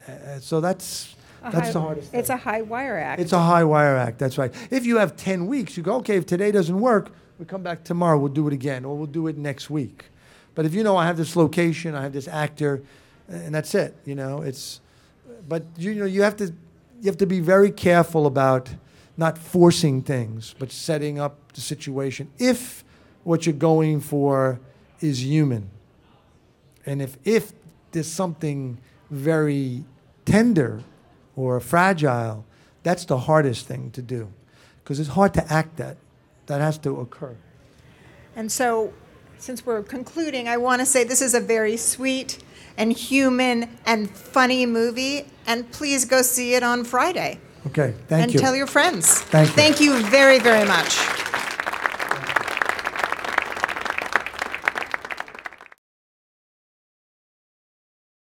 [0.08, 2.14] Uh, so that's A that's high- the hardest.
[2.14, 3.22] It's a high wire act.
[3.22, 4.20] It's a high wire act.
[4.20, 4.54] That's right.
[4.72, 7.84] If you have 10 weeks, you go, okay, if today doesn't work, we come back
[7.84, 10.06] tomorrow, we'll do it again, or we'll do it next week.
[10.54, 12.82] But if you know I have this location, I have this actor,
[13.28, 14.80] and that's it, you know, it's,
[15.48, 18.70] but you know, you have to, you have to be very careful about
[19.18, 22.30] not forcing things, but setting up the situation.
[22.38, 22.84] If
[23.24, 24.60] what you're going for
[25.02, 25.70] is human,
[26.86, 27.52] and if, if
[27.92, 28.78] there's something
[29.12, 29.84] very
[30.26, 30.82] tender
[31.36, 32.46] or fragile,
[32.84, 34.32] that's the hardest thing to do.
[34.84, 35.98] Because it's hard to act that.
[36.48, 37.36] That has to occur.
[38.36, 38.94] And so,
[39.40, 42.44] since we're concluding, I want to say this is a very sweet
[42.78, 47.40] and human and funny movie, and please go see it on Friday.
[47.68, 48.40] Okay, thank and you.
[48.40, 49.22] And tell your friends.
[49.22, 49.56] Thank you.
[49.56, 51.00] Thank you very, very much.